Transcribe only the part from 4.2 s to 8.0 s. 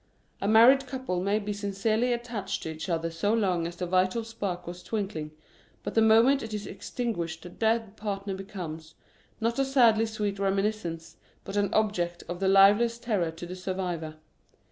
spark was twinkling, but the moment it is extinguished the dead